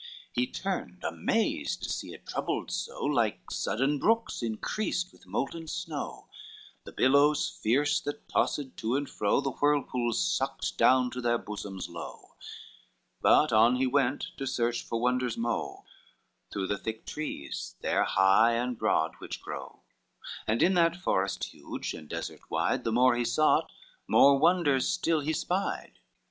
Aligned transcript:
XXII 0.01 0.29
He 0.33 0.47
turned, 0.51 1.03
amazed 1.03 1.83
to 1.83 1.89
see 1.91 2.11
it 2.11 2.25
troubled 2.25 2.71
so, 2.71 3.03
Like 3.05 3.51
sudden 3.51 3.99
brooks 3.99 4.41
increased 4.41 5.11
with 5.11 5.27
molten 5.27 5.67
snow, 5.67 6.27
The 6.85 6.91
billows 6.91 7.47
fierce 7.61 7.99
that 8.01 8.27
tossed 8.27 8.75
to 8.77 8.95
and 8.95 9.07
fro, 9.07 9.41
The 9.41 9.51
whirlpools 9.51 10.19
sucked 10.19 10.75
down 10.75 11.11
to 11.11 11.21
their 11.21 11.37
bosoms 11.37 11.87
low; 11.87 12.33
But 13.21 13.53
on 13.53 13.75
he 13.75 13.85
went 13.85 14.29
to 14.37 14.47
search 14.47 14.81
for 14.83 14.99
wonders 14.99 15.37
mo, 15.37 15.85
Through 16.51 16.65
the 16.65 16.79
thick 16.79 17.05
trees 17.05 17.75
there 17.81 18.03
high 18.05 18.53
and 18.53 18.79
broad 18.79 19.13
which 19.19 19.39
grow, 19.43 19.83
And 20.47 20.63
in 20.63 20.73
that 20.73 20.95
forest 20.97 21.43
huge 21.43 21.93
and 21.93 22.09
desert 22.09 22.49
wide, 22.49 22.85
The 22.85 22.91
more 22.91 23.15
he 23.15 23.23
sought, 23.23 23.71
more 24.07 24.35
wonders 24.39 24.87
still 24.89 25.19
he 25.19 25.31
spied. 25.31 25.99